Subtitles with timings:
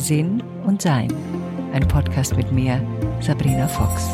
[0.00, 1.12] Sinn und Sein.
[1.74, 2.80] Ein Podcast mit mir,
[3.20, 4.08] Sabrina Fox.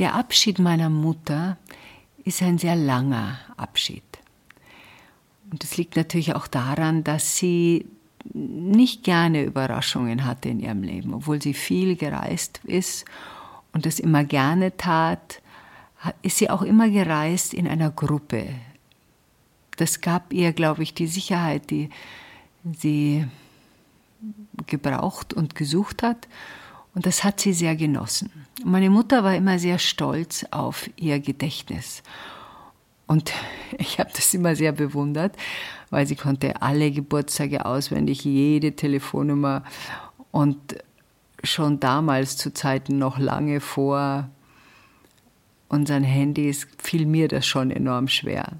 [0.00, 1.56] Der Abschied meiner Mutter
[2.24, 4.02] ist ein sehr langer Abschied.
[5.52, 7.86] Und es liegt natürlich auch daran, dass sie
[8.32, 13.04] nicht gerne Überraschungen hatte in ihrem Leben, obwohl sie viel gereist ist
[13.72, 15.40] und das immer gerne tat,
[16.22, 18.48] ist sie auch immer gereist in einer Gruppe.
[19.76, 21.90] Das gab ihr, glaube ich, die Sicherheit, die
[22.76, 23.26] sie
[24.66, 26.28] gebraucht und gesucht hat.
[26.94, 28.30] Und das hat sie sehr genossen.
[28.64, 32.02] Meine Mutter war immer sehr stolz auf ihr Gedächtnis.
[33.06, 33.32] Und
[33.78, 35.36] ich habe das immer sehr bewundert,
[35.90, 39.64] weil sie konnte alle Geburtstage auswendig, jede Telefonnummer
[40.30, 40.58] und
[41.42, 44.30] schon damals zu Zeiten noch lange vor
[45.68, 48.52] unseren Handys fiel mir das schon enorm schwer.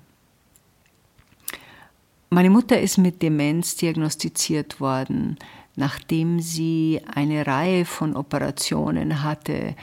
[2.35, 5.39] Meine Mutter ist mit Demenz diagnostiziert worden,
[5.77, 9.77] nachdem sie eine Reihe von Operationen hatte,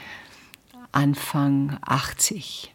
[0.92, 2.74] Anfang 80.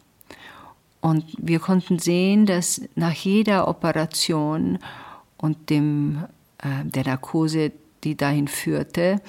[0.99, 4.79] Und wir konnten sehen, dass nach jeder Operation
[5.37, 6.25] und dem,
[6.57, 7.71] äh, der Narkose,
[8.03, 9.21] die dahin führte,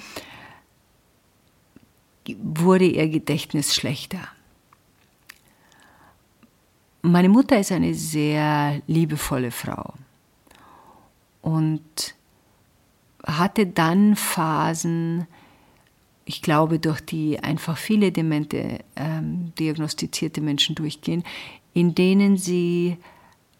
[2.41, 4.27] wurde ihr Gedächtnis schlechter.
[7.03, 9.93] Meine Mutter ist eine sehr liebevolle Frau
[11.41, 12.15] und
[13.25, 15.27] hatte dann Phasen,
[16.25, 21.23] ich glaube, durch die einfach viele demente ähm, diagnostizierte Menschen durchgehen,
[21.73, 22.97] in denen sie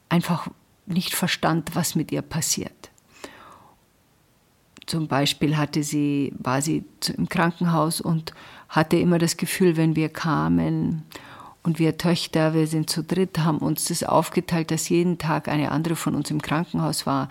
[0.10, 0.48] einfach
[0.86, 2.90] nicht verstand, was mit ihr passiert.
[4.86, 6.84] Zum Beispiel hatte sie, war sie
[7.16, 8.34] im Krankenhaus und
[8.70, 11.04] hatte immer das Gefühl, wenn wir kamen
[11.62, 15.72] und wir Töchter, wir sind zu dritt, haben uns das aufgeteilt, dass jeden Tag eine
[15.72, 17.30] andere von uns im Krankenhaus war.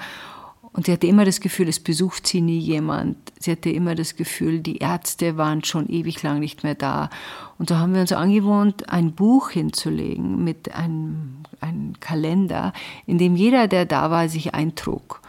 [0.73, 3.17] Und sie hatte immer das Gefühl, es besucht sie nie jemand.
[3.39, 7.11] Sie hatte immer das Gefühl, die Ärzte waren schon ewig lang nicht mehr da.
[7.59, 12.73] Und so haben wir uns angewohnt, ein Buch hinzulegen mit einem, einem Kalender,
[13.07, 15.21] in dem jeder, der da war, sich eintrug.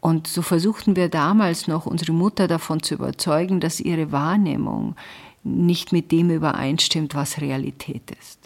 [0.00, 4.96] Und so versuchten wir damals noch, unsere Mutter davon zu überzeugen, dass ihre Wahrnehmung
[5.44, 8.38] nicht mit dem übereinstimmt, was Realität ist.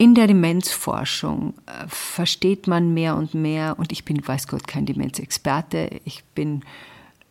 [0.00, 4.86] In der Demenzforschung äh, versteht man mehr und mehr, und ich bin, weiß Gott, kein
[4.86, 6.62] Demenzexperte, ich bin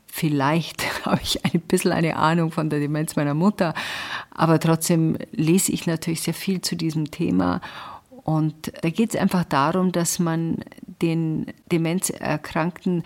[0.05, 3.73] vielleicht habe ich ein bisschen eine Ahnung von der Demenz meiner Mutter,
[4.31, 7.61] aber trotzdem lese ich natürlich sehr viel zu diesem Thema.
[8.23, 10.57] Und da geht es einfach darum, dass man
[11.01, 13.03] den Demenzerkrankten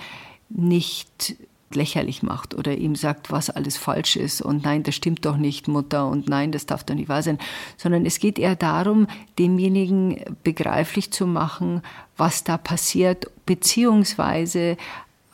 [0.49, 1.35] nicht
[1.76, 5.68] lächerlich macht oder ihm sagt, was alles falsch ist und nein, das stimmt doch nicht,
[5.68, 7.40] Mutter und nein, das darf doch nicht wahr sein,
[7.78, 9.08] sondern es geht eher darum,
[9.40, 11.82] demjenigen begreiflich zu machen,
[12.18, 14.78] was da passiert, beziehungsweise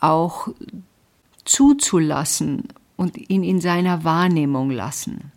[0.00, 0.48] auch
[1.44, 2.64] zuzulassen
[2.96, 5.32] und ihn in seiner Wahrnehmung lassen.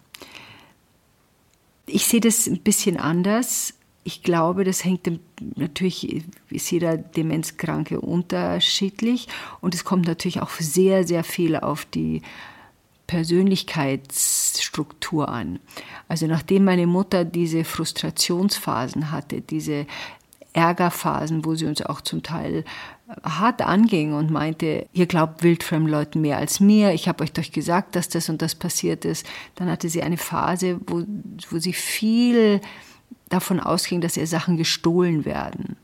[1.86, 3.74] Ich sehe das ein bisschen anders
[4.04, 5.08] ich glaube, das hängt
[5.56, 9.28] natürlich, ist jeder Demenzkranke unterschiedlich
[9.62, 12.24] und es kommt natürlich auch sehr, sehr viel auf die
[13.06, 15.60] Persönlichkeitsstruktur an.
[16.08, 19.86] Also nachdem meine Mutter diese Frustrationsphasen hatte, diese
[20.54, 22.66] Ärgerphasen, wo sie uns auch zum Teil
[23.24, 27.50] hart anging und meinte, ihr glaubt wildfremden Leuten mehr als mir, ich habe euch doch
[27.52, 29.26] gesagt, dass das und das passiert ist.
[29.56, 31.04] Dann hatte sie eine Phase, wo,
[31.50, 32.62] wo sie viel
[33.34, 35.78] davon ausging, dass ihr Sachen gestohlen werden.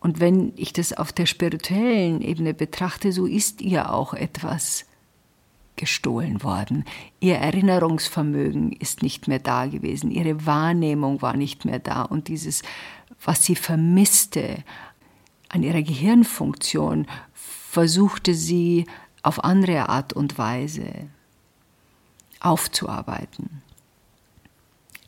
[0.00, 4.84] Und wenn ich das auf der spirituellen Ebene betrachte, so ist ihr auch etwas
[5.76, 6.84] gestohlen worden.
[7.20, 12.62] Ihr Erinnerungsvermögen ist nicht mehr da gewesen, ihre Wahrnehmung war nicht mehr da und dieses,
[13.24, 14.64] was sie vermisste
[15.48, 18.86] an ihrer Gehirnfunktion, versuchte sie
[19.22, 21.08] auf andere Art und Weise
[22.40, 23.62] aufzuarbeiten.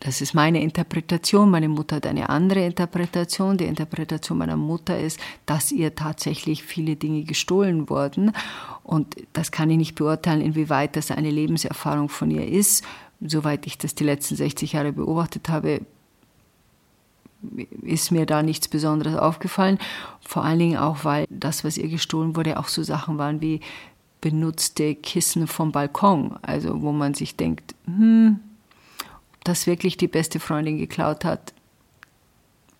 [0.04, 1.50] Das ist meine Interpretation.
[1.50, 3.56] Meine Mutter hat eine andere Interpretation.
[3.56, 8.32] Die Interpretation meiner Mutter ist, dass ihr tatsächlich viele Dinge gestohlen wurden.
[8.82, 12.84] Und das kann ich nicht beurteilen, inwieweit das eine Lebenserfahrung von ihr ist.
[13.22, 15.80] Soweit ich das die letzten 60 Jahre beobachtet habe,
[17.80, 19.78] ist mir da nichts Besonderes aufgefallen.
[20.20, 23.60] Vor allen Dingen auch, weil das, was ihr gestohlen wurde, auch so Sachen waren wie
[24.20, 26.36] benutzte Kissen vom Balkon.
[26.42, 28.40] Also wo man sich denkt, hm,
[29.44, 31.52] das wirklich die beste Freundin geklaut hat,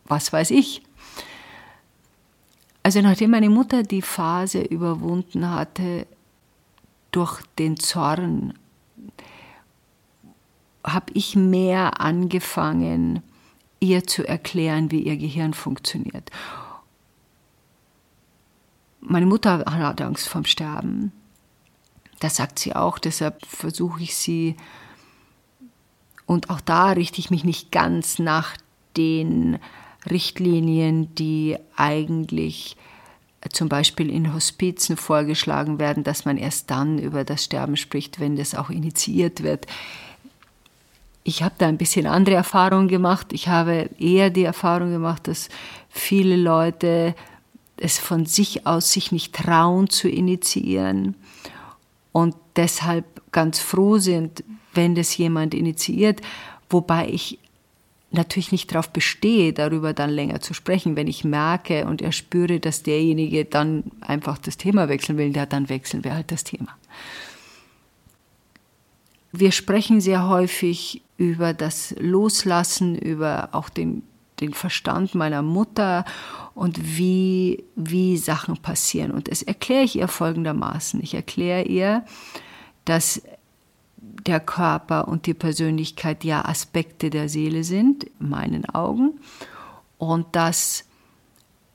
[0.06, 0.82] was weiß ich.
[2.82, 6.06] Also nachdem meine Mutter die Phase überwunden hatte
[7.12, 8.54] durch den Zorn,
[10.84, 13.22] habe ich mehr angefangen,
[13.80, 16.30] ihr zu erklären, wie ihr Gehirn funktioniert.
[19.00, 21.12] Meine Mutter hat Angst vorm Sterben.
[22.20, 24.56] Das sagt sie auch, deshalb versuche ich sie,
[26.26, 28.56] und auch da richte ich mich nicht ganz nach
[28.96, 29.58] den
[30.08, 32.76] Richtlinien, die eigentlich
[33.52, 38.36] zum Beispiel in Hospizen vorgeschlagen werden, dass man erst dann über das Sterben spricht, wenn
[38.36, 39.66] das auch initiiert wird.
[41.24, 43.32] Ich habe da ein bisschen andere Erfahrungen gemacht.
[43.32, 45.48] Ich habe eher die Erfahrung gemacht, dass
[45.90, 47.14] viele Leute
[47.76, 51.16] es von sich aus sich nicht trauen zu initiieren
[52.12, 54.44] und deshalb ganz froh sind,
[54.74, 56.20] wenn das jemand initiiert,
[56.68, 57.38] wobei ich
[58.14, 60.96] natürlich nicht darauf bestehe, darüber dann länger zu sprechen.
[60.96, 65.68] Wenn ich merke und erspüre, dass derjenige dann einfach das Thema wechseln will, ja, dann
[65.68, 66.76] wechseln wir halt das Thema.
[69.32, 74.04] Wir sprechen sehr häufig über das Loslassen, über auch den,
[74.40, 76.04] den Verstand meiner Mutter
[76.54, 79.10] und wie, wie Sachen passieren.
[79.10, 81.02] Und das erkläre ich ihr folgendermaßen.
[81.02, 82.04] Ich erkläre ihr,
[82.84, 83.22] dass
[84.26, 89.20] der Körper und die Persönlichkeit ja Aspekte der Seele sind, in meinen Augen,
[89.98, 90.84] und dass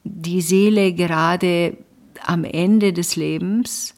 [0.04, 1.78] die Seele gerade
[2.26, 3.96] am Ende des Lebens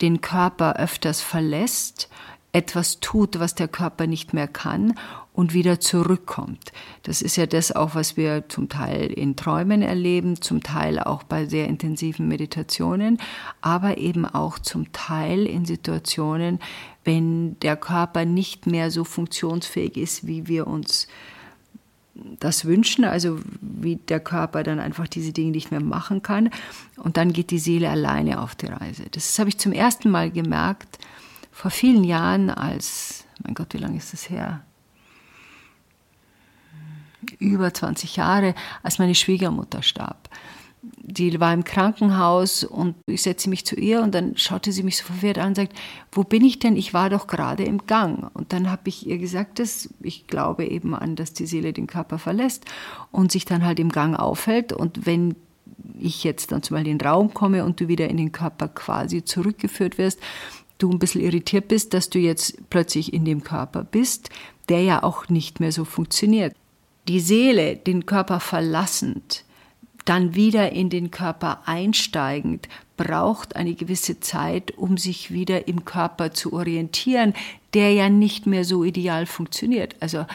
[0.00, 2.08] den Körper öfters verlässt,
[2.52, 4.94] etwas tut, was der Körper nicht mehr kann
[5.38, 6.72] und wieder zurückkommt.
[7.04, 11.22] Das ist ja das auch, was wir zum Teil in Träumen erleben, zum Teil auch
[11.22, 13.18] bei sehr intensiven Meditationen,
[13.60, 16.58] aber eben auch zum Teil in Situationen,
[17.04, 21.06] wenn der Körper nicht mehr so funktionsfähig ist, wie wir uns
[22.40, 26.50] das wünschen, also wie der Körper dann einfach diese Dinge nicht mehr machen kann.
[26.96, 29.04] Und dann geht die Seele alleine auf die Reise.
[29.12, 30.98] Das habe ich zum ersten Mal gemerkt
[31.52, 34.64] vor vielen Jahren, als, mein Gott, wie lange ist das her?
[37.38, 40.28] Über 20 Jahre, als meine Schwiegermutter starb.
[40.80, 44.96] Die war im Krankenhaus und ich setze mich zu ihr und dann schaute sie mich
[44.96, 45.72] so verwirrt an und sagt,
[46.12, 46.76] wo bin ich denn?
[46.76, 48.30] Ich war doch gerade im Gang.
[48.34, 51.88] Und dann habe ich ihr gesagt, dass ich glaube eben an, dass die Seele den
[51.88, 52.64] Körper verlässt
[53.10, 54.72] und sich dann halt im Gang aufhält.
[54.72, 55.34] Und wenn
[55.98, 58.68] ich jetzt dann zum Beispiel in den Raum komme und du wieder in den Körper
[58.68, 60.20] quasi zurückgeführt wirst,
[60.78, 64.30] du ein bisschen irritiert bist, dass du jetzt plötzlich in dem Körper bist,
[64.68, 66.54] der ja auch nicht mehr so funktioniert
[67.08, 69.44] die Seele den Körper verlassend,
[70.04, 76.32] dann wieder in den Körper einsteigend, braucht eine gewisse Zeit, um sich wieder im Körper
[76.32, 77.34] zu orientieren,
[77.74, 79.96] der ja nicht mehr so ideal funktioniert.
[80.00, 80.26] Also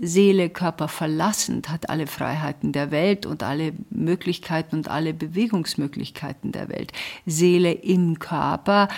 [0.00, 6.68] Seele, Körper verlassend hat alle Freiheiten der Welt und alle Möglichkeiten und alle Bewegungsmöglichkeiten der
[6.68, 6.92] Welt.
[7.26, 8.88] Seele im Körper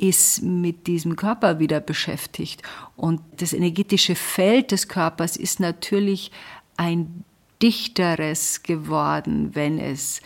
[0.00, 2.62] ist mit diesem Körper wieder beschäftigt.
[2.96, 6.30] Und das energetische Feld des Körpers ist natürlich
[6.76, 7.24] ein
[7.62, 10.22] dichteres geworden, wenn es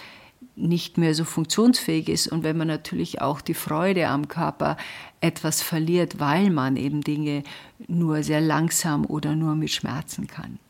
[0.57, 4.77] nicht mehr so funktionsfähig ist und wenn man natürlich auch die Freude am Körper
[5.21, 7.43] etwas verliert, weil man eben Dinge
[7.89, 10.61] nur sehr langsam oder nur mit Schmerzen kann.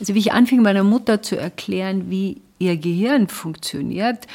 [0.00, 4.26] Also wie ich anfing meiner Mutter zu erklären, wie ihr Gehirn funktioniert,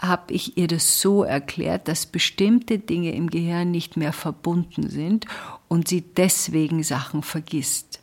[0.00, 5.26] habe ich ihr das so erklärt, dass bestimmte Dinge im Gehirn nicht mehr verbunden sind
[5.68, 8.00] und sie deswegen Sachen vergisst.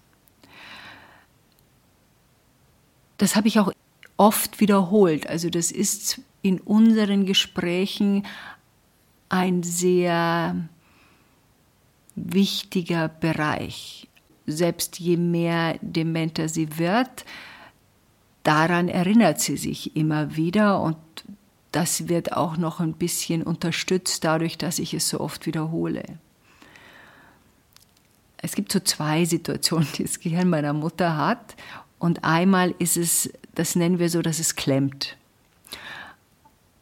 [3.18, 3.72] Das habe ich auch
[4.18, 5.28] oft wiederholt.
[5.28, 8.26] Also das ist in unseren Gesprächen
[9.30, 10.68] ein sehr
[12.16, 14.08] wichtiger Bereich.
[14.46, 17.26] Selbst je mehr dementer sie wird,
[18.44, 20.98] daran erinnert sie sich immer wieder und
[21.74, 26.04] das wird auch noch ein bisschen unterstützt dadurch, dass ich es so oft wiederhole.
[28.38, 31.56] Es gibt so zwei Situationen, die das Gehirn meiner Mutter hat.
[31.98, 35.18] Und einmal ist es, das nennen wir so, dass es klemmt.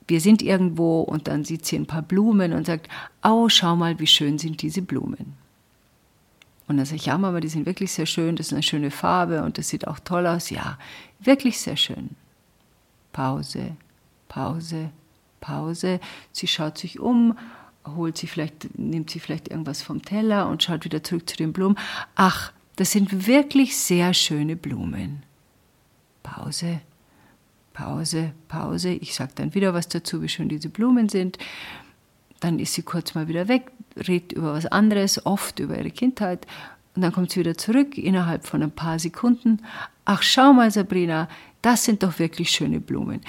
[0.08, 2.90] Wir sind irgendwo und dann sieht sie ein paar Blumen und sagt,
[3.24, 5.38] oh, schau mal, wie schön sind diese Blumen.
[6.68, 8.92] Und dann sage ich, ja, Mama, die sind wirklich sehr schön, das ist eine schöne
[8.92, 10.50] Farbe und das sieht auch toll aus.
[10.50, 10.78] Ja,
[11.20, 12.10] wirklich sehr schön.
[13.14, 13.78] Pause,
[14.32, 14.92] Pause,
[15.42, 16.00] Pause.
[16.32, 17.38] Sie schaut sich um,
[17.86, 21.52] holt sie vielleicht, nimmt sie vielleicht irgendwas vom Teller und schaut wieder zurück zu den
[21.52, 21.78] Blumen.
[22.16, 25.24] Ach, das sind wirklich sehr schöne Blumen.
[26.24, 26.80] Pause,
[27.74, 28.92] Pause, Pause.
[28.92, 31.38] Ich sage dann wieder was dazu, wie schön diese Blumen sind.
[32.40, 36.48] Dann ist sie kurz mal wieder weg, redet über was anderes, oft über ihre Kindheit.
[36.96, 39.62] Und dann kommt sie wieder zurück innerhalb von ein paar Sekunden.
[40.06, 41.28] Ach, schau mal, Sabrina,
[41.62, 43.20] das sind doch wirklich schöne Blumen.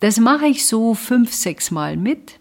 [0.00, 2.38] Das mache ich so fünf, sechs Mal mit.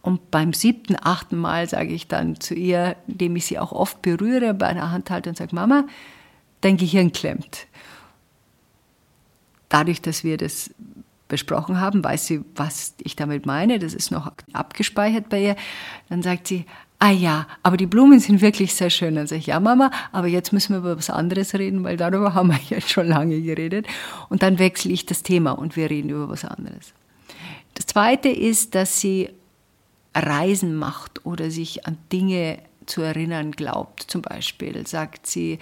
[0.00, 4.00] Und beim siebten, achten Mal sage ich dann zu ihr, indem ich sie auch oft
[4.00, 5.84] berühre, bei einer Hand halte und sage, Mama,
[6.60, 7.66] dein Gehirn klemmt.
[9.68, 10.70] Dadurch, dass wir das
[11.28, 15.56] besprochen haben, weiß sie, was ich damit meine, das ist noch abgespeichert bei ihr.
[16.08, 16.64] Dann sagt sie,
[16.98, 19.14] ah ja, aber die Blumen sind wirklich sehr schön.
[19.14, 22.34] Dann sage ich, ja Mama, aber jetzt müssen wir über was anderes reden, weil darüber
[22.34, 23.86] haben wir jetzt schon lange geredet.
[24.28, 26.92] Und dann wechsle ich das Thema und wir reden über was anderes.
[27.74, 29.30] Das Zweite ist, dass sie
[30.14, 34.02] Reisen macht oder sich an Dinge zu erinnern glaubt.
[34.02, 35.58] Zum Beispiel sagt sie,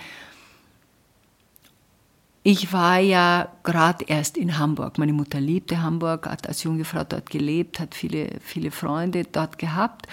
[2.43, 4.99] ich war ja gerade erst in Hamburg.
[4.99, 9.59] Meine Mutter liebte Hamburg, hat als junge Frau dort gelebt, hat viele, viele Freunde dort
[9.59, 10.07] gehabt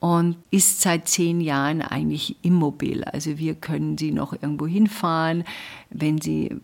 [0.00, 3.04] und ist seit zehn Jahren eigentlich immobil.
[3.04, 5.44] Also wir können sie noch irgendwo hinfahren.
[5.90, 6.56] Wenn sie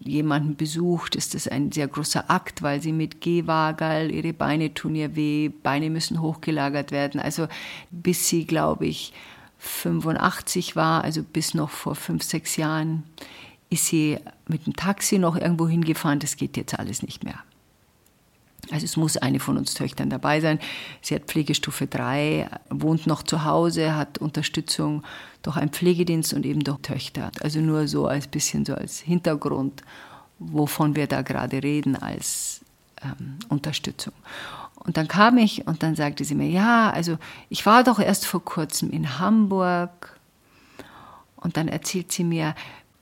[0.00, 4.94] jemanden besucht, ist das ein sehr großer Akt, weil sie mit Gehwagel, ihre Beine tun
[4.94, 7.20] ihr weh, Beine müssen hochgelagert werden.
[7.20, 7.46] Also
[7.90, 9.12] bis sie, glaube ich,
[9.58, 13.04] 85 war, also bis noch vor fünf, sechs Jahren,
[13.70, 16.18] ist sie mit dem Taxi noch irgendwo hingefahren.
[16.18, 17.38] Das geht jetzt alles nicht mehr.
[18.70, 20.58] Also es muss eine von uns Töchtern dabei sein.
[21.00, 25.02] Sie hat Pflegestufe 3, wohnt noch zu Hause, hat Unterstützung
[25.42, 27.30] durch einen Pflegedienst und eben durch Töchter.
[27.40, 29.82] Also nur so als bisschen so als Hintergrund,
[30.38, 32.60] wovon wir da gerade reden als
[33.02, 34.14] ähm, Unterstützung.
[34.76, 37.16] Und dann kam ich und dann sagte sie mir, ja, also
[37.48, 40.18] ich war doch erst vor kurzem in Hamburg.
[41.36, 42.54] Und dann erzählt sie mir,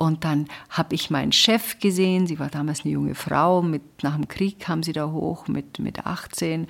[0.03, 4.17] und dann habe ich meinen Chef gesehen, sie war damals eine junge Frau, mit, nach
[4.17, 6.67] dem Krieg kam sie da hoch mit, mit 18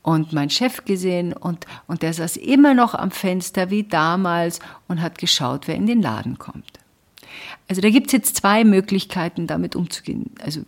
[0.00, 5.02] und meinen Chef gesehen und, und der saß immer noch am Fenster wie damals und
[5.02, 6.78] hat geschaut, wer in den Laden kommt.
[7.68, 10.30] Also da gibt es jetzt zwei Möglichkeiten, damit umzugehen.
[10.42, 10.62] Also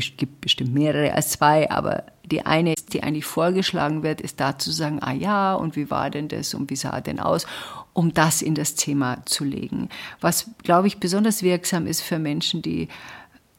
[0.00, 4.70] gibt bestimmt mehrere als zwei, aber die eine, die eigentlich vorgeschlagen wird, ist da zu
[4.70, 7.46] sagen, ah ja, und wie war denn das und wie sah denn aus,
[7.92, 9.88] um das in das Thema zu legen.
[10.20, 12.88] Was, glaube ich, besonders wirksam ist für Menschen, die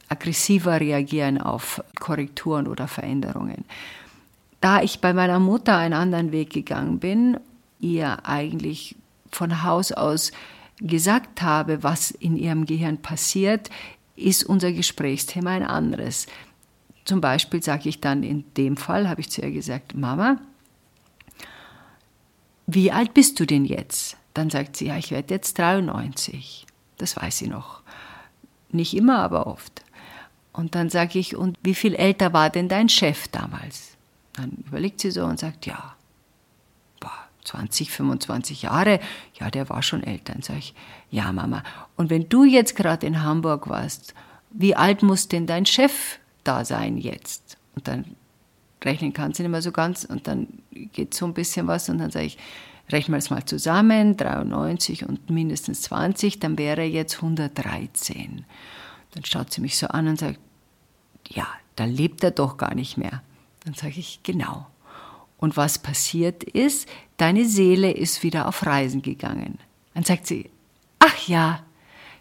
[0.08, 3.65] aggressiver reagieren auf Korrekturen oder Veränderungen.
[4.62, 7.38] Da ich bei meiner Mutter einen anderen Weg gegangen bin,
[7.79, 8.96] ihr eigentlich
[9.31, 10.31] von Haus aus
[10.81, 13.69] gesagt habe, was in ihrem Gehirn passiert,
[14.20, 16.28] ist unser Gesprächsthema ein anderes.
[17.06, 20.38] Zum Beispiel sage ich dann in dem Fall, habe ich zu ihr gesagt, Mama,
[22.68, 24.18] wie alt bist du denn jetzt?
[24.34, 26.68] Dann sagt sie, ja, ich werde jetzt 93.
[26.98, 27.82] Das weiß sie noch.
[28.72, 29.84] Nicht immer, aber oft.
[30.54, 33.98] Und dann sage ich, und wie viel älter war denn dein Chef damals?
[34.34, 35.96] Dann überlegt sie so und sagt, ja,
[37.50, 39.00] 20, 25 Jahre,
[39.39, 40.34] ja, der war schon älter.
[40.34, 40.74] Dann sage ich,
[41.10, 41.63] ja, Mama.
[41.96, 44.13] Und wenn du jetzt gerade in Hamburg warst,
[44.51, 47.58] wie alt muss denn dein Chef da sein jetzt.
[47.75, 48.06] Und dann
[48.84, 51.98] rechnen kann sie nicht mehr so ganz und dann geht so ein bisschen was und
[51.98, 52.38] dann sage ich,
[52.91, 58.46] rechnen wir es mal zusammen, 93 und mindestens 20, dann wäre jetzt 113.
[59.12, 60.39] Dann schaut sie mich so an und sagt,
[61.27, 63.22] ja, da lebt er doch gar nicht mehr.
[63.65, 64.68] Dann sage ich, genau.
[65.39, 69.58] Und was passiert ist, deine Seele ist wieder auf Reisen gegangen.
[69.93, 70.50] Dann sagt sie,
[71.00, 71.63] ach ja,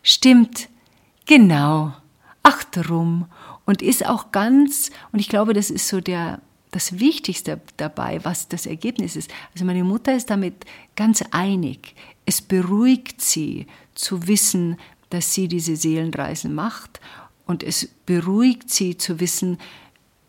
[0.02, 0.68] stimmt,
[1.26, 1.92] genau,
[2.42, 3.26] ach drum
[3.66, 8.48] und ist auch ganz, und ich glaube, das ist so der, das Wichtigste dabei, was
[8.48, 9.30] das Ergebnis ist.
[9.52, 10.64] Also meine Mutter ist damit
[10.96, 11.94] ganz einig.
[12.24, 14.78] Es beruhigt sie zu wissen,
[15.10, 17.00] dass sie diese Seelenreisen macht
[17.46, 19.58] und es beruhigt sie zu wissen,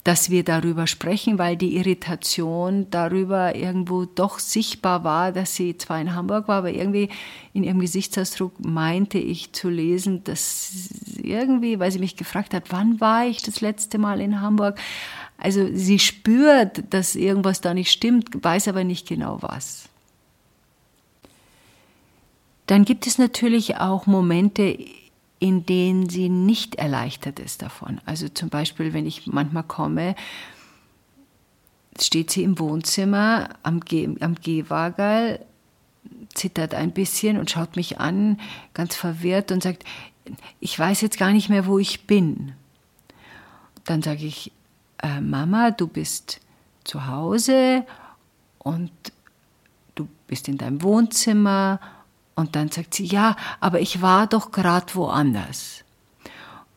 [0.09, 6.01] dass wir darüber sprechen, weil die Irritation darüber irgendwo doch sichtbar war, dass sie zwar
[6.01, 7.09] in Hamburg war, aber irgendwie
[7.53, 10.71] in ihrem Gesichtsausdruck meinte ich zu lesen, dass
[11.21, 14.79] irgendwie, weil sie mich gefragt hat, wann war ich das letzte Mal in Hamburg?
[15.37, 19.89] Also sie spürt, dass irgendwas da nicht stimmt, weiß aber nicht genau was.
[22.65, 24.75] Dann gibt es natürlich auch Momente,
[25.39, 28.01] in denen sie nicht erleichtert ist davon.
[28.05, 30.15] Also zum Beispiel, wenn ich manchmal komme,
[31.99, 35.39] steht sie im Wohnzimmer am, Ge am Gehwagel,
[36.33, 38.39] zittert ein bisschen und schaut mich an,
[38.73, 39.83] ganz verwirrt und sagt,
[40.59, 42.53] ich weiß jetzt gar nicht mehr, wo ich bin.
[43.85, 44.51] Dann sage ich,
[45.01, 46.41] äh, Mama, du bist
[46.83, 47.85] zu Hause
[48.59, 48.91] und
[49.95, 51.79] du bist in deinem Wohnzimmer
[52.39, 55.83] und dann sagt sie, ja, aber ich war doch gerade woanders.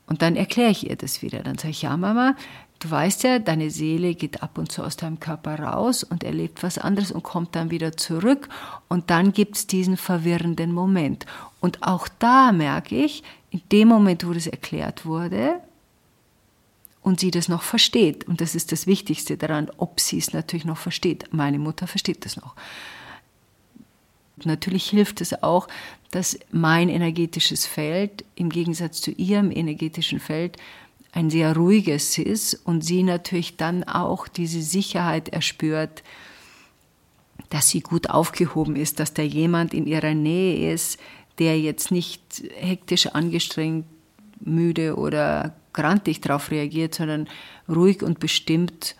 [0.06, 1.38] Und dann erkläre ich ihr das wieder.
[1.44, 2.34] Dann sage ich, ja, Mama,
[2.80, 6.64] du weißt ja, deine Seele geht ab und zu aus deinem Körper raus und erlebt
[6.64, 8.48] was anderes und kommt dann wieder zurück.
[8.88, 11.26] Und dann gibt es diesen verwirrenden Moment.
[11.60, 15.60] Und auch da merke ich, in dem Moment, wo das erklärt wurde,
[17.02, 18.26] und sie das noch versteht.
[18.26, 21.26] Und das ist das Wichtigste daran, ob sie es natürlich noch versteht.
[21.32, 22.54] Meine Mutter versteht das noch.
[24.44, 25.68] Natürlich hilft es auch,
[26.10, 30.56] dass mein energetisches Feld im Gegensatz zu ihrem energetischen Feld
[31.12, 36.02] ein sehr ruhiges ist und sie natürlich dann auch diese Sicherheit erspürt,
[37.50, 40.98] dass sie gut aufgehoben ist, dass da jemand in ihrer Nähe ist,
[41.38, 42.22] der jetzt nicht
[42.56, 43.84] hektisch angestrengt,
[44.40, 47.28] müde oder grantig darauf reagiert, sondern
[47.68, 48.96] ruhig und bestimmt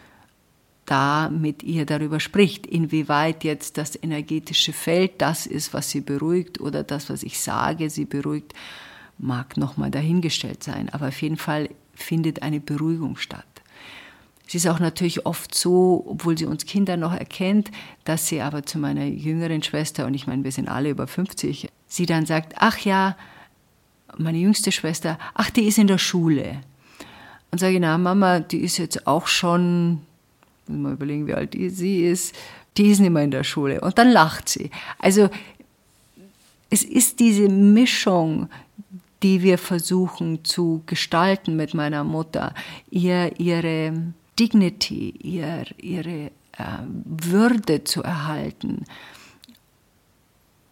[0.93, 6.61] da mit ihr darüber spricht, inwieweit jetzt das energetische Feld das ist, was sie beruhigt
[6.61, 8.53] oder das, was ich sage, sie beruhigt,
[9.17, 10.91] mag nochmal dahingestellt sein.
[10.91, 13.47] Aber auf jeden Fall findet eine Beruhigung statt.
[14.47, 17.71] Es ist auch natürlich oft so, obwohl sie uns Kinder noch erkennt,
[18.05, 21.71] dass sie aber zu meiner jüngeren Schwester, und ich meine, wir sind alle über 50,
[21.87, 23.17] sie dann sagt, ach ja,
[24.19, 26.61] meine jüngste Schwester, ach, die ist in der Schule.
[27.51, 30.03] Und sage ich, na Mama, die ist jetzt auch schon,
[30.69, 32.35] mal überlegen, wie alt sie ist,
[32.76, 33.81] die ist nicht mehr in der Schule.
[33.81, 34.71] Und dann lacht sie.
[34.99, 35.28] Also
[36.71, 38.49] es ist diese Mischung,
[39.23, 42.54] die wir versuchen zu gestalten mit meiner Mutter,
[42.90, 48.85] ihr ihre Dignity, ihr, ihre äh, Würde zu erhalten,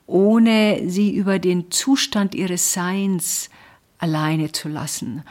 [0.07, 3.51] ohne sie über den Zustand ihres Seins
[3.99, 5.23] alleine zu lassen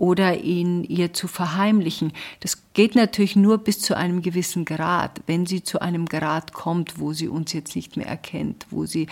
[0.00, 2.14] oder ihn ihr zu verheimlichen.
[2.40, 5.20] Das geht natürlich nur bis zu einem gewissen Grad.
[5.26, 9.08] Wenn sie zu einem Grad kommt, wo sie uns jetzt nicht mehr erkennt, wo sie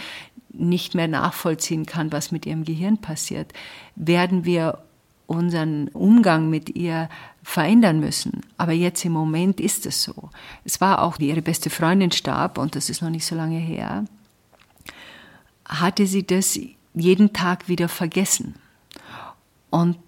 [0.48, 3.52] nicht mehr nachvollziehen kann, was mit ihrem Gehirn passiert,
[3.96, 4.78] werden wir
[5.26, 7.10] unseren Umgang mit ihr
[7.42, 8.40] verändern müssen.
[8.56, 10.30] Aber jetzt im Moment ist es so.
[10.64, 13.58] Es war auch, wie ihre beste Freundin starb, und das ist noch nicht so lange
[13.58, 14.06] her,
[15.66, 16.58] hatte sie das
[16.94, 18.54] jeden Tag wieder vergessen.
[19.68, 19.98] Und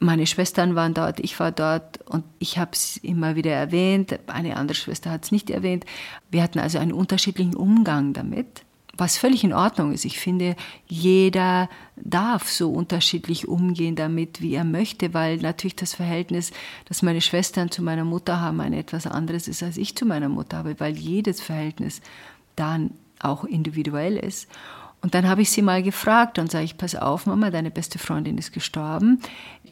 [0.00, 4.18] meine Schwestern waren dort, ich war dort und ich habe es immer wieder erwähnt.
[4.26, 5.84] Eine andere Schwester hat es nicht erwähnt.
[6.30, 8.64] Wir hatten also einen unterschiedlichen Umgang damit,
[8.96, 10.06] was völlig in Ordnung ist.
[10.06, 10.56] Ich finde,
[10.88, 16.50] jeder darf so unterschiedlich umgehen damit, wie er möchte, weil natürlich das Verhältnis,
[16.86, 20.30] das meine Schwestern zu meiner Mutter haben, ein etwas anderes ist, als ich zu meiner
[20.30, 22.00] Mutter habe, weil jedes Verhältnis
[22.56, 24.48] dann auch individuell ist.
[25.02, 27.98] Und dann habe ich sie mal gefragt und sage ich, pass auf, Mama, deine beste
[27.98, 29.20] Freundin ist gestorben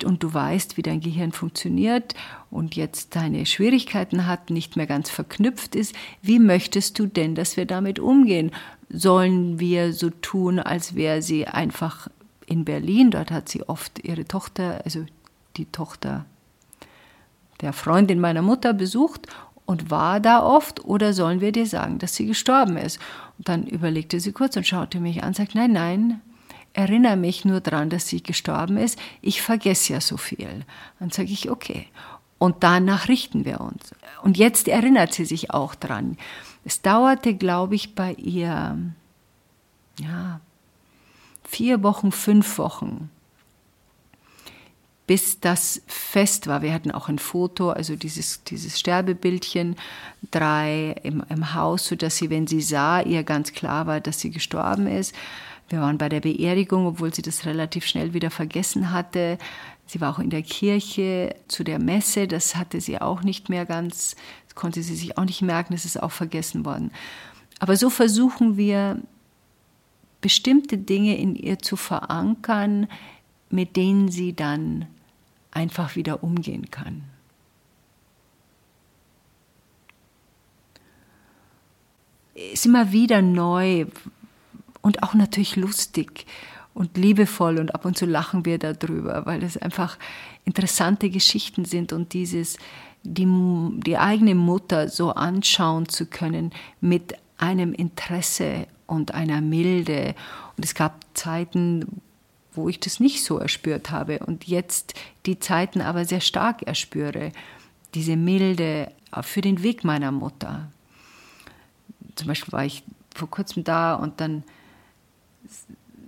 [0.05, 2.15] und du weißt, wie dein Gehirn funktioniert
[2.51, 5.95] und jetzt deine Schwierigkeiten hat, nicht mehr ganz verknüpft ist.
[6.23, 8.53] Wie möchtest du denn, dass wir damit umgehen?
[8.89, 12.09] Sollen wir so tun, als wäre sie einfach
[12.47, 13.11] in Berlin?
[13.11, 15.05] Dort hat sie oft ihre Tochter, also
[15.59, 16.25] die Tochter
[17.61, 19.27] der Freundin meiner Mutter besucht
[19.67, 22.99] und war da oft oder sollen wir dir sagen, dass sie gestorben ist?
[23.39, 26.21] Dann überlegte sie kurz und schaute mich an und sagte, nein, nein,
[26.73, 28.99] erinnere mich nur daran, dass sie gestorben ist.
[29.21, 30.65] Ich vergesse ja so viel.
[30.99, 31.87] Dann sage ich, okay.
[32.39, 33.93] Und danach richten wir uns.
[34.23, 36.17] Und jetzt erinnert sie sich auch dran.
[36.65, 38.79] Es dauerte, glaube ich, bei ihr
[39.99, 40.41] ja,
[41.45, 43.11] vier Wochen, fünf Wochen,
[45.09, 46.61] bis das fest war.
[46.61, 49.75] Wir hatten auch ein Foto, also dieses, dieses Sterbebildchen,
[50.31, 54.31] drei im, im Haus, sodass sie, wenn sie sah, ihr ganz klar war, dass sie
[54.31, 55.15] gestorben ist.
[55.71, 59.39] Wir waren bei der Beerdigung, obwohl sie das relativ schnell wieder vergessen hatte.
[59.87, 63.65] Sie war auch in der Kirche zu der Messe, das hatte sie auch nicht mehr
[63.65, 64.15] ganz,
[64.55, 66.91] konnte sie sich auch nicht merken, das ist auch vergessen worden.
[67.61, 69.01] Aber so versuchen wir,
[70.21, 72.89] bestimmte Dinge in ihr zu verankern,
[73.49, 74.85] mit denen sie dann
[75.59, 77.03] einfach wieder umgehen kann.
[82.35, 83.87] Ist immer wieder neu
[84.83, 86.27] und auch natürlich lustig
[86.75, 89.99] und liebevoll und ab und zu lachen wir darüber, weil es einfach
[90.45, 92.57] interessante Geschichten sind und dieses,
[93.03, 93.27] die,
[93.85, 100.15] die eigene Mutter so anschauen zu können mit einem Interesse und einer Milde.
[100.57, 102.01] Und es gab Zeiten,
[102.59, 104.95] wo ich das nicht so erspürt habe und jetzt
[105.27, 107.33] die Zeiten aber sehr stark erspüre.
[107.95, 108.93] Diese Milde
[109.23, 110.71] für den Weg meiner Mutter.
[112.17, 112.83] Zum Beispiel war ich
[113.15, 114.43] vor kurzem da und dann,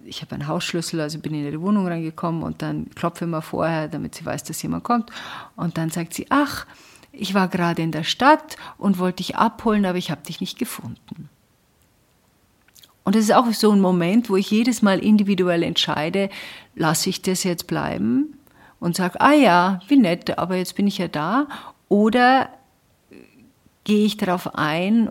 [0.05, 3.89] ich habe einen Hausschlüssel, also bin in ihre Wohnung reingekommen und dann klopfe immer vorher,
[3.89, 5.11] damit sie weiß, dass jemand kommt.
[5.57, 6.67] Und dann sagt sie, ach,
[7.13, 10.59] ich war gerade in der Stadt und wollte dich abholen, aber ich habe dich nicht
[10.59, 11.29] gefunden.
[13.11, 16.31] Und das ist auch so ein Moment, wo ich jedes Mal individuell entscheide,
[16.77, 18.39] lasse ich das jetzt bleiben
[18.79, 21.49] und sage, ah ja, wie nett, aber jetzt bin ich ja da.
[21.89, 22.51] Oder
[23.83, 25.11] gehe ich darauf ein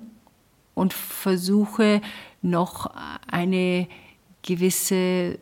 [0.76, 2.00] und versuche
[2.42, 2.90] noch
[3.30, 3.90] eine
[4.44, 5.38] gewisse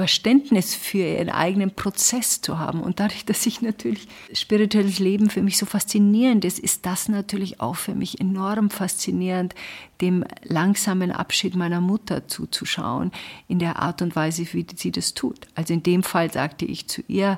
[0.00, 2.80] Verständnis für ihren eigenen Prozess zu haben.
[2.80, 7.60] Und dadurch, dass ich natürlich spirituelles Leben für mich so faszinierend ist, ist das natürlich
[7.60, 9.54] auch für mich enorm faszinierend,
[10.00, 13.12] dem langsamen Abschied meiner Mutter zuzuschauen,
[13.46, 15.40] in der Art und Weise, wie sie das tut.
[15.54, 17.36] Also in dem Fall sagte ich zu ihr,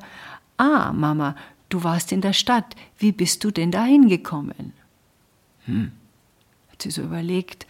[0.56, 1.34] ah, Mama,
[1.68, 4.72] du warst in der Stadt, wie bist du denn da hingekommen?
[5.64, 5.90] Hm.
[6.70, 7.66] Hat sie so überlegt,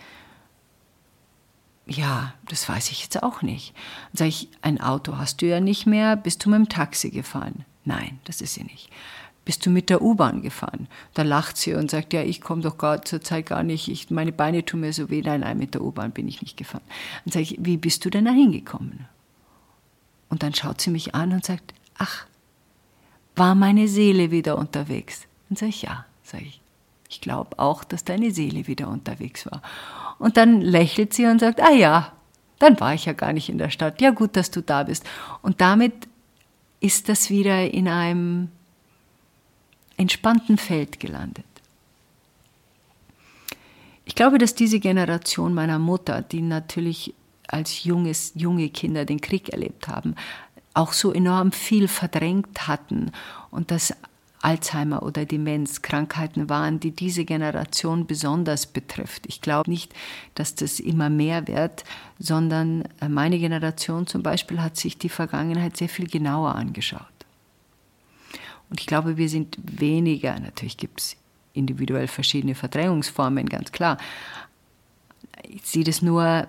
[1.87, 3.75] ja, das weiß ich jetzt auch nicht.
[4.13, 7.11] Dann sage ich, ein Auto hast du ja nicht mehr, bist du mit dem Taxi
[7.11, 7.65] gefahren?
[7.85, 8.89] Nein, das ist sie nicht.
[9.45, 10.87] Bist du mit der U-Bahn gefahren?
[11.15, 14.11] Da lacht sie und sagt, ja, ich komme doch gar zur Zeit gar nicht, ich,
[14.11, 16.85] meine Beine tun mir so weh, nein, nein, mit der U-Bahn bin ich nicht gefahren.
[17.25, 19.07] Dann sage ich, wie bist du denn da hingekommen?
[20.29, 22.27] Und dann schaut sie mich an und sagt, ach,
[23.35, 25.27] war meine Seele wieder unterwegs?
[25.49, 26.62] Dann sage ich, ja, sage ich.
[27.13, 29.61] Ich glaube auch, dass deine Seele wieder unterwegs war.
[30.19, 32.13] Und dann lächelt sie und sagt, ah ja,
[32.59, 34.01] dann war ich ja gar nicht in der Stadt.
[34.01, 35.05] Ja gut, dass du da bist.
[35.43, 35.93] Und damit
[36.81, 38.49] ist das wieder in einem
[39.99, 41.45] entspannten Feld gelandet.
[44.07, 47.13] Ich glaube, dass diese Generation meiner Mutter, die natürlich
[47.47, 50.15] als junges, junge Kinder den Krieg erlebt haben,
[50.73, 53.13] auch so enorm viel verdrängt hatten
[53.51, 53.95] und das
[54.43, 59.25] Alzheimer oder Demenz Krankheiten waren, die diese Generation besonders betrifft.
[59.27, 59.95] Ich glaube nicht,
[60.35, 61.85] dass das immer mehr wird,
[62.19, 67.07] sondern äh, meine Generation zum Beispiel hat sich die Vergangenheit sehr viel genauer angeschaut.
[68.69, 71.17] Und ich glaube, wir sind weniger, natürlich gibt es
[71.53, 73.99] individuell verschiedene Verdrängungsformen, ganz klar.
[75.43, 76.49] Ich sehe das nur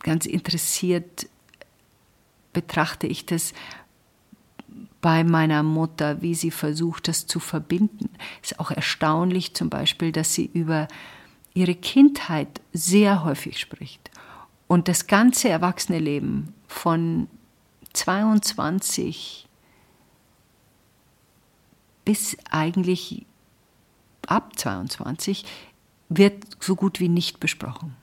[0.00, 1.28] ganz interessiert,
[2.52, 3.52] betrachte ich das,
[5.00, 8.10] bei meiner Mutter, wie sie versucht, das zu verbinden.
[8.42, 10.88] Es ist auch erstaunlich zum Beispiel, dass sie über
[11.54, 14.10] ihre Kindheit sehr häufig spricht
[14.66, 17.28] und das ganze erwachsene Leben von
[17.92, 19.46] 22
[22.04, 23.26] bis eigentlich
[24.26, 25.44] ab 22
[26.08, 27.96] wird so gut wie nicht besprochen.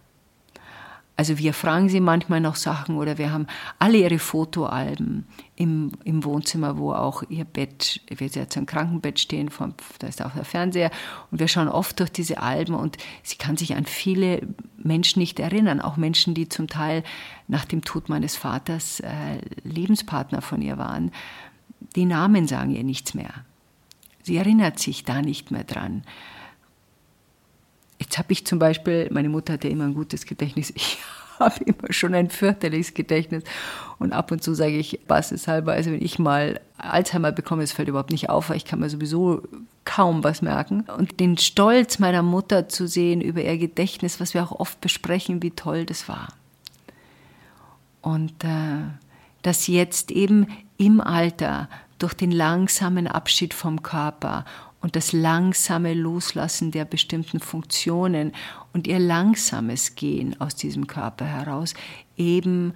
[1.16, 3.46] Also wir fragen sie manchmal noch Sachen oder wir haben
[3.78, 9.50] alle ihre Fotoalben im, im Wohnzimmer, wo auch ihr Bett, wir jetzt ein Krankenbett stehen,
[9.50, 10.90] vom, da ist auch der Fernseher
[11.30, 14.42] und wir schauen oft durch diese Alben und sie kann sich an viele
[14.78, 17.04] Menschen nicht erinnern, auch Menschen, die zum Teil
[17.48, 21.12] nach dem Tod meines Vaters äh, Lebenspartner von ihr waren.
[21.96, 23.34] Die Namen sagen ihr nichts mehr.
[24.24, 26.04] Sie erinnert sich da nicht mehr dran.
[28.04, 30.98] Jetzt habe ich zum Beispiel, meine Mutter hatte immer ein gutes Gedächtnis, ich
[31.40, 33.44] habe immer schon ein fürchterliches Gedächtnis
[33.98, 37.88] und ab und zu sage ich baseshalber, also wenn ich mal Alzheimer bekomme, es fällt
[37.88, 39.42] überhaupt nicht auf, weil ich kann mir sowieso
[39.86, 40.82] kaum was merken.
[40.98, 45.42] Und den Stolz meiner Mutter zu sehen über ihr Gedächtnis, was wir auch oft besprechen,
[45.42, 46.28] wie toll das war.
[48.02, 48.82] Und äh,
[49.44, 54.44] dass jetzt eben im Alter durch den langsamen Abschied vom Körper
[54.84, 58.34] und das langsame Loslassen der bestimmten Funktionen
[58.74, 61.74] und ihr langsames Gehen aus diesem Körper heraus
[62.18, 62.74] eben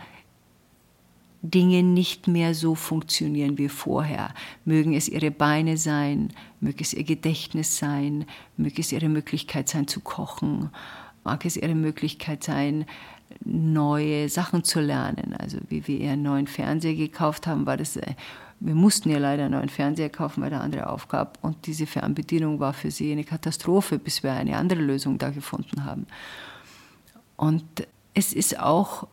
[1.42, 4.34] Dinge nicht mehr so funktionieren wie vorher.
[4.64, 6.30] Mögen es ihre Beine sein,
[6.62, 10.70] möge es ihr Gedächtnis sein, möge es ihre Möglichkeit sein zu kochen,
[11.26, 12.86] mag es ihre Möglichkeit sein,
[13.44, 15.36] neue Sachen zu lernen.
[15.38, 18.14] Also wie wir ihren neuen Fernseher gekauft haben, war das äh,
[18.60, 21.38] wir mussten ihr leider einen neuen Fernseher kaufen, weil der andere aufgab.
[21.42, 25.86] Und diese Fernbedienung war für sie eine Katastrophe, bis wir eine andere Lösung da gefunden
[25.86, 26.08] haben.
[27.36, 27.64] Und
[28.14, 29.08] es ist auch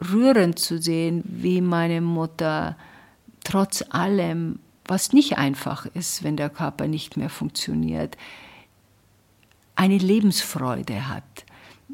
[0.00, 2.76] rührend zu sehen, wie meine Mutter
[3.44, 8.16] trotz allem, was nicht einfach ist, wenn der Körper nicht mehr funktioniert,
[9.76, 11.44] eine Lebensfreude hat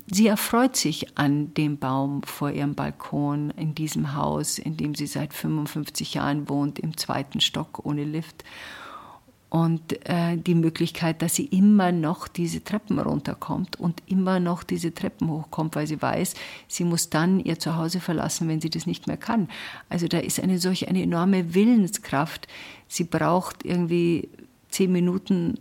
[0.07, 5.07] Sie erfreut sich an dem Baum vor ihrem Balkon in diesem Haus, in dem sie
[5.07, 8.45] seit 55 Jahren wohnt, im zweiten Stock ohne Lift.
[9.51, 14.93] Und äh, die Möglichkeit, dass sie immer noch diese Treppen runterkommt und immer noch diese
[14.93, 16.35] Treppen hochkommt, weil sie weiß,
[16.69, 19.49] sie muss dann ihr Zuhause verlassen, wenn sie das nicht mehr kann.
[19.89, 22.47] Also da ist eine solch eine enorme Willenskraft.
[22.89, 24.29] Sie braucht irgendwie
[24.69, 25.59] zehn Minuten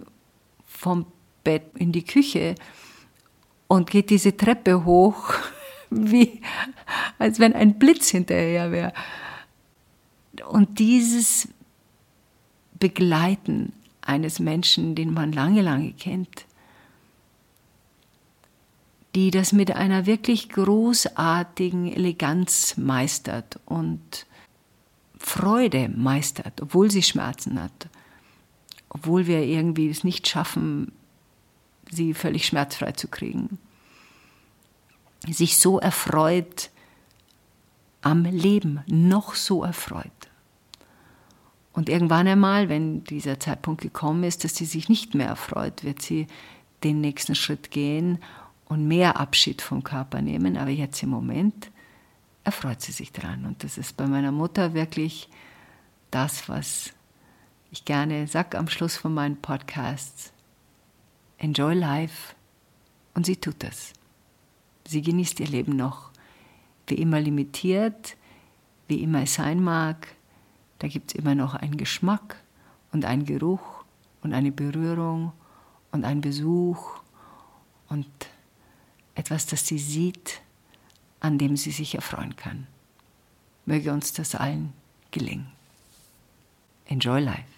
[0.65, 1.05] vom
[1.45, 2.55] Bett in die Küche
[3.67, 5.33] und geht diese Treppe hoch,
[5.89, 6.41] wie
[7.19, 8.93] als wenn ein Blitz hinterher wäre.
[10.49, 11.47] Und dieses
[12.79, 16.45] Begleiten eines Menschen, den man lange, lange kennt,
[19.15, 24.27] die das mit einer wirklich großartigen Eleganz meistert und
[25.17, 27.89] Freude meistert, obwohl sie Schmerzen hat,
[28.89, 30.91] obwohl wir irgendwie es nicht schaffen,
[31.91, 33.59] sie völlig schmerzfrei zu kriegen.
[35.27, 36.69] Sich so erfreut
[38.01, 40.11] am Leben noch so erfreut.
[41.73, 46.01] Und irgendwann einmal, wenn dieser Zeitpunkt gekommen ist, dass sie sich nicht mehr erfreut, wird
[46.01, 46.27] sie
[46.83, 48.19] den nächsten Schritt gehen
[48.65, 50.57] und mehr Abschied vom Körper nehmen.
[50.57, 51.69] Aber jetzt im Moment
[52.43, 53.45] erfreut sie sich dran.
[53.45, 55.29] Und das ist bei meiner Mutter wirklich
[56.09, 56.93] das, was
[57.71, 60.31] ich gerne sage am Schluss von meinen Podcasts.
[61.37, 62.35] Enjoy life.
[63.13, 63.93] Und sie tut das.
[64.87, 66.11] Sie genießt ihr Leben noch.
[66.87, 68.15] Wie immer limitiert,
[68.87, 70.07] wie immer es sein mag.
[70.79, 72.37] Da gibt es immer noch einen Geschmack
[72.91, 73.83] und einen Geruch
[74.21, 75.33] und eine Berührung
[75.91, 77.01] und einen Besuch
[77.89, 78.07] und
[79.15, 80.41] etwas, das sie sieht,
[81.19, 82.67] an dem sie sich erfreuen kann.
[83.65, 84.73] Möge uns das allen
[85.11, 85.51] gelingen.
[86.85, 87.57] Enjoy life.